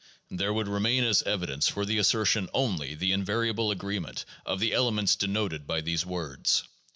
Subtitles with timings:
[0.31, 5.15] ''There would remain as evidence for the assertion only the invariable agreement of the elements
[5.15, 6.63] denoted by these words.